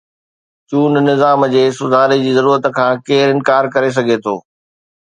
[0.69, 4.35] چونڊ نظام جي سڌاري جي ضرورت کان ڪير انڪار ڪري سگهي ٿو؟